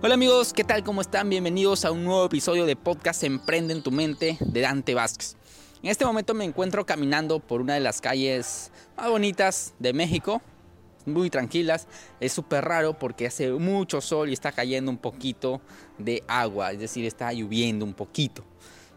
[0.00, 0.84] Hola amigos, ¿qué tal?
[0.84, 1.28] ¿Cómo están?
[1.28, 5.36] Bienvenidos a un nuevo episodio de podcast Emprende en tu mente de Dante Vázquez.
[5.82, 10.40] En este momento me encuentro caminando por una de las calles más bonitas de México,
[11.04, 11.88] muy tranquilas.
[12.20, 15.60] Es súper raro porque hace mucho sol y está cayendo un poquito
[15.98, 18.44] de agua, es decir, está lloviendo un poquito.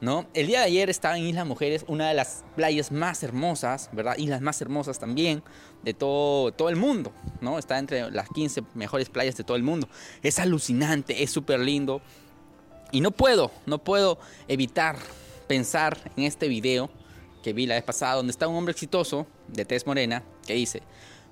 [0.02, 0.25] ¿No?
[0.33, 4.18] El día de ayer estaba en Islas Mujeres, una de las playas más hermosas, ¿verdad?
[4.18, 5.43] Islas más hermosas también
[5.83, 7.59] de todo, todo el mundo, ¿no?
[7.59, 9.87] Está entre las 15 mejores playas de todo el mundo.
[10.24, 12.01] Es alucinante, es súper lindo.
[12.91, 14.97] Y no puedo, no puedo evitar
[15.47, 16.89] pensar en este video
[17.43, 20.82] que vi la vez pasada, donde está un hombre exitoso de tez morena que dice,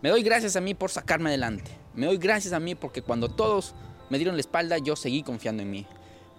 [0.02, 1.72] me doy gracias a mí por sacarme adelante.
[1.96, 3.74] Me doy gracias a mí porque cuando todos
[4.10, 5.88] me dieron la espalda, yo seguí confiando en mí.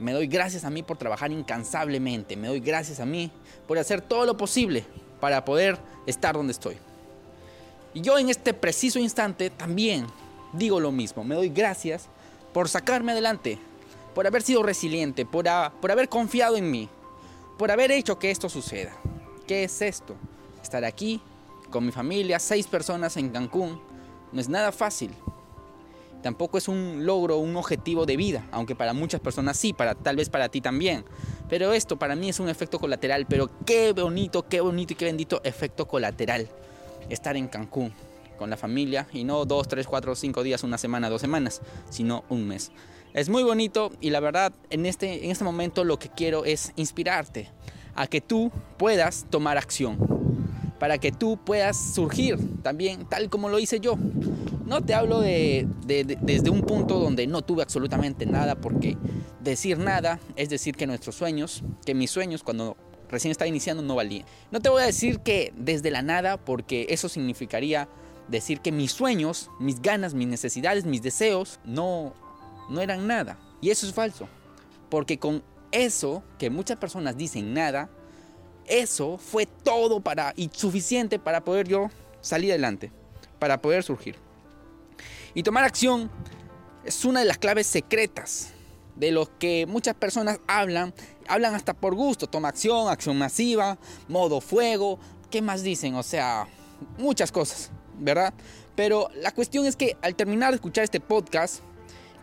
[0.00, 2.34] Me doy gracias a mí por trabajar incansablemente.
[2.34, 3.30] Me doy gracias a mí
[3.68, 4.84] por hacer todo lo posible
[5.20, 6.78] para poder estar donde estoy.
[7.92, 10.06] Y yo en este preciso instante también
[10.54, 11.22] digo lo mismo.
[11.22, 12.08] Me doy gracias
[12.54, 13.58] por sacarme adelante,
[14.14, 15.44] por haber sido resiliente, por,
[15.82, 16.88] por haber confiado en mí,
[17.58, 18.96] por haber hecho que esto suceda.
[19.46, 20.16] ¿Qué es esto?
[20.62, 21.20] Estar aquí
[21.68, 23.78] con mi familia, seis personas en Cancún,
[24.32, 25.14] no es nada fácil
[26.20, 30.16] tampoco es un logro, un objetivo de vida, aunque para muchas personas sí, para tal
[30.16, 31.04] vez para ti también.
[31.48, 35.06] Pero esto para mí es un efecto colateral, pero qué bonito, qué bonito y qué
[35.06, 36.48] bendito efecto colateral
[37.08, 37.92] estar en Cancún
[38.38, 41.60] con la familia y no dos, tres, cuatro, cinco días, una semana, dos semanas,
[41.90, 42.72] sino un mes.
[43.12, 46.72] Es muy bonito y la verdad en este, en este momento lo que quiero es
[46.76, 47.50] inspirarte
[47.94, 49.98] a que tú puedas tomar acción,
[50.78, 53.96] para que tú puedas surgir también tal como lo hice yo.
[54.70, 58.96] No te hablo de, desde un punto donde no tuve absolutamente nada, porque
[59.40, 62.76] decir nada es decir que nuestros sueños, que mis sueños cuando
[63.08, 64.26] recién estaba iniciando no valían.
[64.52, 67.88] No te voy a decir que desde la nada, porque eso significaría
[68.28, 72.14] decir que mis sueños, mis ganas, mis necesidades, mis deseos no,
[72.68, 73.40] no eran nada.
[73.60, 74.28] Y eso es falso,
[74.88, 77.90] porque con eso que muchas personas dicen nada,
[78.66, 82.92] eso fue todo para y suficiente para poder yo salir adelante,
[83.40, 84.29] para poder surgir.
[85.34, 86.10] Y tomar acción
[86.84, 88.52] es una de las claves secretas
[88.96, 90.92] de lo que muchas personas hablan,
[91.26, 94.98] hablan hasta por gusto, toma acción, acción masiva, modo fuego,
[95.30, 95.94] ¿qué más dicen?
[95.94, 96.46] O sea,
[96.98, 98.34] muchas cosas, ¿verdad?
[98.76, 101.62] Pero la cuestión es que al terminar de escuchar este podcast,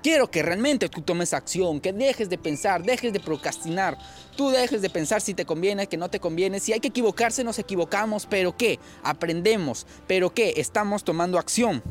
[0.04, 3.98] quiero que realmente tú tomes acción, que dejes de pensar, dejes de procrastinar,
[4.36, 7.44] tú dejes de pensar si te conviene, que no te conviene, si hay que equivocarse,
[7.44, 8.80] nos equivocamos, pero ¿qué?
[9.04, 10.54] Aprendemos, pero ¿qué?
[10.58, 11.82] Estamos tomando acción.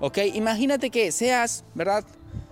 [0.00, 0.18] ¿Ok?
[0.34, 2.04] Imagínate que seas, ¿verdad?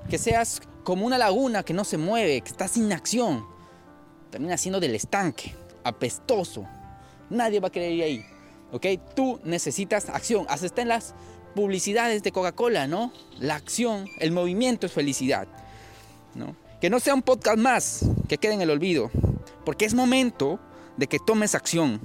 [0.09, 3.47] Que seas como una laguna que no se mueve, que está sin acción.
[4.31, 6.67] Termina siendo del estanque, apestoso.
[7.31, 8.27] Nadie va a querer ir ahí.
[8.73, 8.87] ¿Ok?
[9.15, 10.47] Tú necesitas acción.
[10.49, 11.15] Hasta está en las
[11.55, 13.13] publicidades de Coca-Cola, ¿no?
[13.39, 15.47] La acción, el movimiento es felicidad.
[16.35, 16.57] ¿no?
[16.81, 19.11] Que no sea un podcast más que quede en el olvido.
[19.65, 20.59] Porque es momento
[20.97, 22.01] de que tomes acción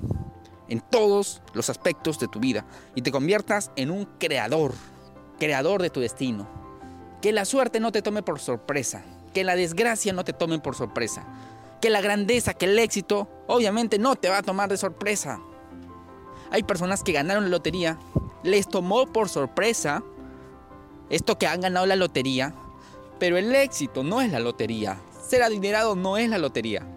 [0.67, 4.73] en todos los aspectos de tu vida y te conviertas en un creador
[5.39, 6.47] creador de tu destino.
[7.21, 10.75] Que la suerte no te tome por sorpresa, que la desgracia no te tome por
[10.75, 11.25] sorpresa,
[11.81, 15.39] que la grandeza, que el éxito, obviamente no te va a tomar de sorpresa.
[16.51, 17.97] Hay personas que ganaron la lotería,
[18.43, 20.03] les tomó por sorpresa
[21.09, 22.53] esto que han ganado la lotería,
[23.19, 24.97] pero el éxito no es la lotería.
[25.27, 26.87] Ser adinerado no es la lotería.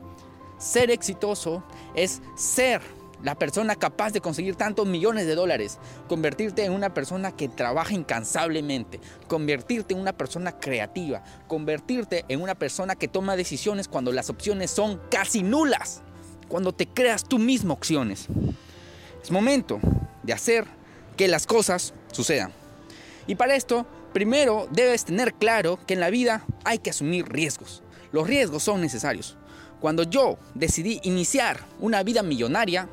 [0.59, 1.65] Ser exitoso
[1.95, 2.81] es ser
[3.23, 5.79] la persona capaz de conseguir tantos millones de dólares,
[6.09, 12.55] convertirte en una persona que trabaja incansablemente, convertirte en una persona creativa, convertirte en una
[12.55, 16.03] persona que toma decisiones cuando las opciones son casi nulas,
[16.49, 18.27] cuando te creas tú mismo opciones.
[19.23, 19.81] Es momento
[20.23, 20.67] de hacer
[21.17, 22.53] que las cosas sucedan.
[23.27, 27.83] Y para esto, primero debes tener claro que en la vida hay que asumir riesgos.
[28.11, 29.37] Los riesgos son necesarios.
[29.81, 32.89] Cuando yo decidí iniciar una vida millonaria,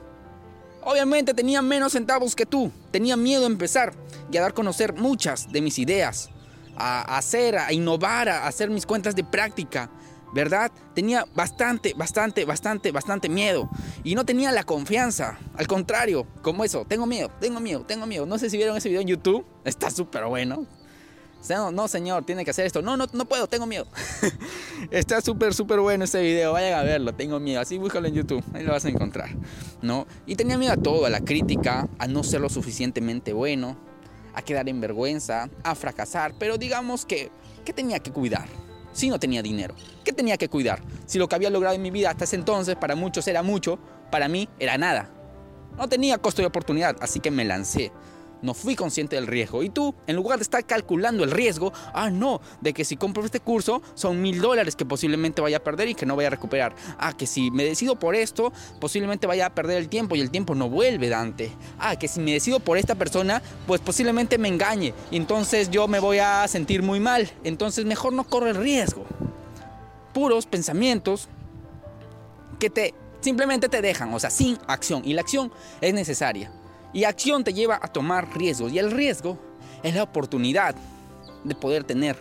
[0.89, 3.93] Obviamente tenía menos centavos que tú, tenía miedo a empezar
[4.31, 6.31] y a dar a conocer muchas de mis ideas,
[6.75, 9.91] a hacer, a innovar, a hacer mis cuentas de práctica,
[10.33, 10.71] ¿verdad?
[10.95, 13.69] Tenía bastante, bastante, bastante, bastante miedo
[14.03, 18.25] y no tenía la confianza, al contrario, como eso, tengo miedo, tengo miedo, tengo miedo.
[18.25, 20.65] No sé si vieron ese video en YouTube, está súper bueno,
[21.47, 22.81] no, no, señor, tiene que hacer esto.
[22.81, 23.87] No, no, no puedo, tengo miedo.
[24.91, 26.53] Está súper, súper bueno este video.
[26.53, 27.61] Vayan a verlo, tengo miedo.
[27.61, 29.29] Así búscalo en YouTube, ahí lo vas a encontrar.
[29.81, 30.05] ¿No?
[30.25, 33.77] Y tenía miedo a todo, a la crítica, a no ser lo suficientemente bueno,
[34.33, 36.33] a quedar en vergüenza, a fracasar.
[36.37, 37.31] Pero digamos que,
[37.65, 38.47] ¿qué tenía que cuidar?
[38.91, 40.81] Si no tenía dinero, ¿qué tenía que cuidar?
[41.05, 43.79] Si lo que había logrado en mi vida hasta ese entonces para muchos era mucho,
[44.11, 45.09] para mí era nada.
[45.77, 47.91] No tenía costo de oportunidad, así que me lancé.
[48.41, 49.63] No fui consciente del riesgo.
[49.63, 53.23] Y tú, en lugar de estar calculando el riesgo, ah, no, de que si compro
[53.25, 56.31] este curso son mil dólares que posiblemente vaya a perder y que no vaya a
[56.31, 56.75] recuperar.
[56.97, 60.31] Ah, que si me decido por esto, posiblemente vaya a perder el tiempo y el
[60.31, 61.51] tiempo no vuelve, Dante.
[61.77, 65.87] Ah, que si me decido por esta persona, pues posiblemente me engañe y entonces yo
[65.87, 67.29] me voy a sentir muy mal.
[67.43, 69.05] Entonces mejor no corro el riesgo.
[70.13, 71.27] Puros pensamientos
[72.59, 75.01] que te simplemente te dejan, o sea, sin acción.
[75.05, 75.51] Y la acción
[75.81, 76.51] es necesaria.
[76.93, 78.71] Y acción te lleva a tomar riesgos.
[78.71, 79.37] Y el riesgo
[79.83, 80.75] es la oportunidad
[81.43, 82.17] de poder tener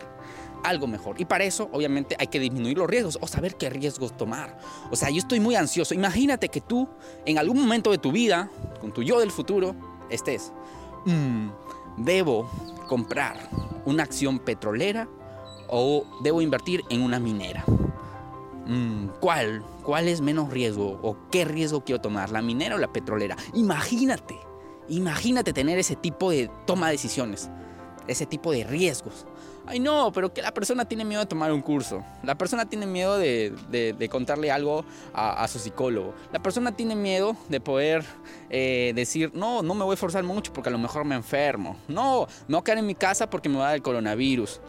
[0.63, 1.19] algo mejor.
[1.19, 4.57] Y para eso, obviamente, hay que disminuir los riesgos o saber qué riesgos tomar.
[4.91, 5.93] O sea, yo estoy muy ansioso.
[5.93, 6.87] Imagínate que tú,
[7.25, 8.49] en algún momento de tu vida,
[8.79, 9.75] con tu yo del futuro,
[10.09, 10.51] estés,
[11.05, 11.49] mm,
[11.97, 12.49] debo
[12.87, 13.37] comprar
[13.85, 15.07] una acción petrolera
[15.67, 17.63] o debo invertir en una minera.
[18.65, 19.63] Mm, ¿Cuál?
[19.83, 20.99] ¿Cuál es menos riesgo?
[21.01, 22.29] ¿O qué riesgo quiero tomar?
[22.29, 23.35] ¿La minera o la petrolera?
[23.53, 24.48] Imagínate.
[24.89, 27.49] Imagínate tener ese tipo de toma de decisiones,
[28.07, 29.25] ese tipo de riesgos.
[29.69, 32.03] Ay, no, pero que la persona tiene miedo de tomar un curso.
[32.23, 34.83] La persona tiene miedo de, contarle algo
[35.13, 36.15] a, su psicólogo.
[36.33, 38.03] La persona tiene miedo de poder
[38.49, 41.77] eh, decir, no, no me voy a esforzar mucho porque a lo mejor me enfermo.
[41.87, 44.59] No, me voy a quedar en mi casa porque me va a dar el coronavirus.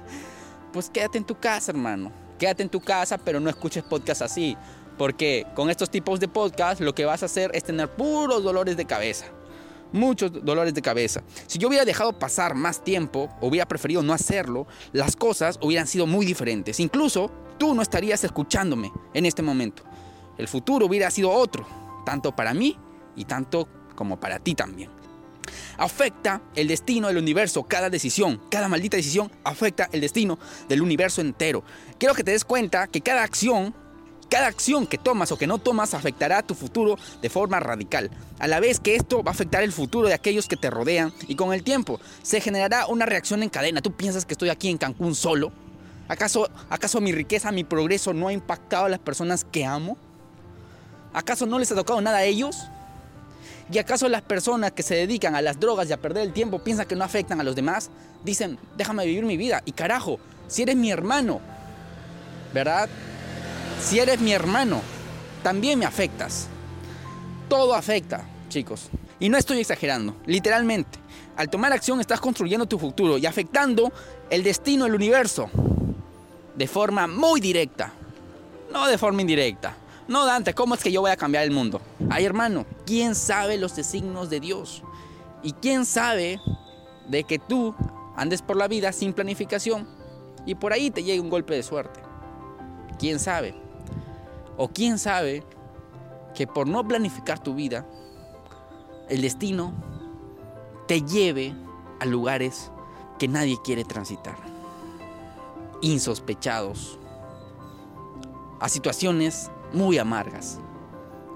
[0.74, 2.12] pues quédate en tu casa, hermano.
[2.38, 4.54] Quédate en tu casa, pero no escuches podcasts así.
[4.98, 8.76] Porque con estos tipos de podcasts lo que vas a hacer es tener puros dolores
[8.76, 9.24] de cabeza
[9.92, 11.22] muchos dolores de cabeza.
[11.46, 15.86] Si yo hubiera dejado pasar más tiempo, o hubiera preferido no hacerlo, las cosas hubieran
[15.86, 16.80] sido muy diferentes.
[16.80, 19.82] Incluso tú no estarías escuchándome en este momento.
[20.38, 21.66] El futuro hubiera sido otro,
[22.04, 22.78] tanto para mí
[23.16, 24.90] y tanto como para ti también.
[25.78, 31.20] Afecta el destino del universo, cada decisión, cada maldita decisión afecta el destino del universo
[31.20, 31.62] entero.
[31.98, 33.74] Quiero que te des cuenta que cada acción
[34.28, 38.10] cada acción que tomas o que no tomas afectará a tu futuro de forma radical,
[38.38, 41.12] a la vez que esto va a afectar el futuro de aquellos que te rodean
[41.28, 43.82] y con el tiempo se generará una reacción en cadena.
[43.82, 45.52] ¿Tú piensas que estoy aquí en Cancún solo?
[46.08, 49.96] ¿Acaso, ¿Acaso mi riqueza, mi progreso no ha impactado a las personas que amo?
[51.12, 52.68] ¿Acaso no les ha tocado nada a ellos?
[53.70, 56.60] ¿Y acaso las personas que se dedican a las drogas y a perder el tiempo
[56.60, 57.90] piensan que no afectan a los demás?
[58.24, 59.62] Dicen, déjame vivir mi vida.
[59.64, 61.40] Y carajo, si eres mi hermano,
[62.54, 62.88] ¿verdad?
[63.86, 64.82] Si eres mi hermano,
[65.44, 66.48] también me afectas.
[67.48, 68.88] Todo afecta, chicos.
[69.20, 70.98] Y no estoy exagerando, literalmente.
[71.36, 73.92] Al tomar acción estás construyendo tu futuro y afectando
[74.28, 75.48] el destino del universo
[76.56, 77.92] de forma muy directa,
[78.72, 79.76] no de forma indirecta.
[80.08, 81.80] No, Dante, ¿cómo es que yo voy a cambiar el mundo?
[82.10, 84.82] Ay, hermano, ¿quién sabe los designos de Dios?
[85.44, 86.40] ¿Y quién sabe
[87.06, 87.72] de que tú
[88.16, 89.86] andes por la vida sin planificación
[90.44, 92.00] y por ahí te llegue un golpe de suerte?
[92.98, 93.65] ¿Quién sabe?
[94.56, 95.42] O quién sabe
[96.34, 97.86] que por no planificar tu vida,
[99.08, 99.72] el destino
[100.86, 101.54] te lleve
[102.00, 102.70] a lugares
[103.18, 104.36] que nadie quiere transitar.
[105.80, 106.98] Insospechados.
[108.60, 110.58] A situaciones muy amargas.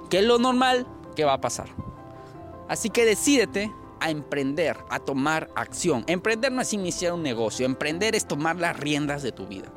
[0.09, 1.69] Que es lo normal que va a pasar.
[2.69, 6.05] Así que decídete a emprender, a tomar acción.
[6.07, 9.69] Emprender no es iniciar un negocio, emprender es tomar las riendas de tu vida.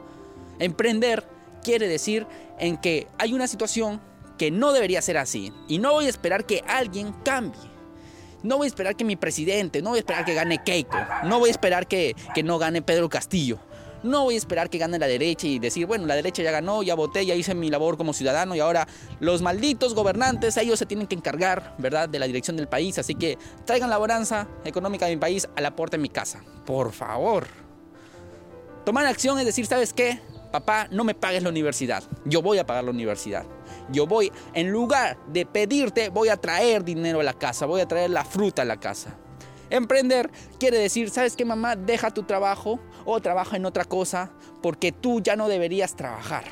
[0.59, 1.27] Emprender
[1.63, 2.27] quiere decir
[2.59, 4.01] en que hay una situación
[4.37, 5.51] que no debería ser así.
[5.67, 7.73] Y no voy a esperar que alguien cambie.
[8.43, 11.39] No voy a esperar que mi presidente, no voy a esperar que gane Keiko, no
[11.39, 13.57] voy a esperar que, que no gane Pedro Castillo.
[14.03, 16.83] No voy a esperar que gane la derecha y decir, bueno, la derecha ya ganó,
[16.83, 18.85] ya voté, ya hice mi labor como ciudadano y ahora
[19.21, 22.99] los malditos gobernantes, ellos se tienen que encargar, ¿verdad?, de la dirección del país.
[22.99, 26.43] Así que traigan la bonanza económica de mi país a la puerta de mi casa.
[26.65, 27.47] Por favor.
[28.83, 30.19] Tomar acción es decir, ¿sabes qué?
[30.53, 33.43] Papá, no me pagues la universidad, yo voy a pagar la universidad.
[33.89, 37.87] Yo voy, en lugar de pedirte, voy a traer dinero a la casa, voy a
[37.87, 39.17] traer la fruta a la casa.
[39.71, 40.29] Emprender
[40.59, 41.75] quiere decir, ¿sabes qué mamá?
[41.75, 44.31] Deja tu trabajo o trabaja en otra cosa
[44.61, 46.43] porque tú ya no deberías trabajar.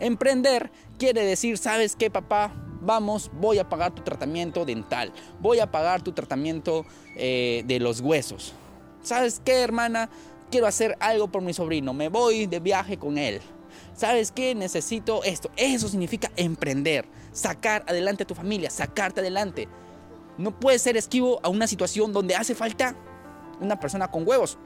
[0.00, 2.52] Emprender quiere decir, ¿sabes qué papá?
[2.80, 8.00] Vamos, voy a pagar tu tratamiento dental, voy a pagar tu tratamiento eh, de los
[8.00, 8.52] huesos.
[9.02, 10.10] ¿Sabes qué, hermana?
[10.52, 13.40] Quiero hacer algo por mi sobrino, me voy de viaje con él.
[13.94, 14.54] ¿Sabes qué?
[14.54, 15.50] Necesito esto.
[15.56, 19.66] Eso significa emprender, sacar adelante a tu familia, sacarte adelante.
[20.36, 22.94] No puedes ser esquivo a una situación donde hace falta
[23.60, 24.58] una persona con huevos,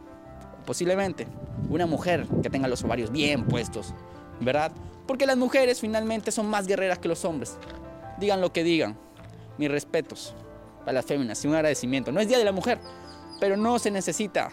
[0.66, 1.28] posiblemente
[1.70, 3.94] una mujer que tenga los ovarios bien puestos,
[4.40, 4.72] ¿verdad?
[5.06, 7.56] Porque las mujeres finalmente son más guerreras que los hombres.
[8.18, 8.98] Digan lo que digan.
[9.56, 10.34] Mis respetos
[10.80, 12.10] para las féminas y un agradecimiento.
[12.10, 12.80] No es Día de la Mujer,
[13.40, 14.50] pero no se necesita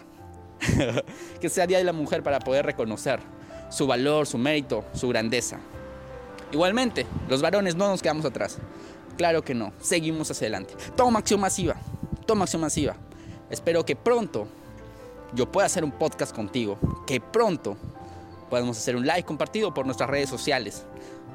[1.40, 3.20] que sea Día de la Mujer para poder reconocer
[3.70, 5.58] su valor, su mérito, su grandeza.
[6.52, 8.58] Igualmente, los varones no nos quedamos atrás.
[9.16, 10.74] Claro que no, seguimos hacia adelante.
[10.96, 11.76] Toma acción masiva,
[12.26, 12.96] toma acción masiva.
[13.50, 14.46] Espero que pronto
[15.34, 17.76] yo pueda hacer un podcast contigo, que pronto
[18.50, 20.84] podamos hacer un live compartido por nuestras redes sociales,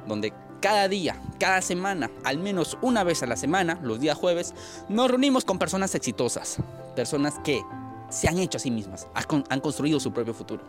[0.07, 4.53] donde cada día, cada semana, al menos una vez a la semana, los días jueves,
[4.89, 6.57] nos reunimos con personas exitosas,
[6.95, 7.61] personas que
[8.09, 9.07] se han hecho a sí mismas,
[9.49, 10.63] han construido su propio futuro.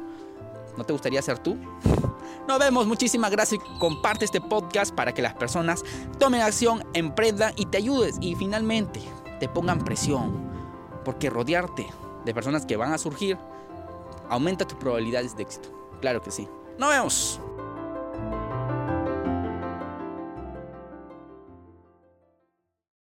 [0.77, 1.57] ¿No te gustaría ser tú?
[2.49, 3.61] Nos vemos, muchísimas gracias.
[3.79, 5.85] Comparte este podcast para que las personas
[6.19, 8.17] tomen acción, emprendan y te ayudes.
[8.21, 9.01] Y finalmente,
[9.39, 10.49] te pongan presión.
[11.05, 11.87] Porque rodearte
[12.25, 13.39] de personas que van a surgir
[14.29, 15.69] aumenta tus probabilidades de éxito.
[16.01, 16.49] Claro que sí.
[16.79, 17.41] Nos vemos.